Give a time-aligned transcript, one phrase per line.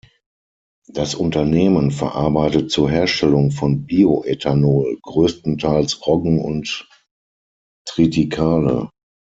[0.87, 6.89] Das Unternehmen verarbeitet zur Herstellung von Bioethanol größtenteils Roggen und
[7.85, 8.89] Triticale.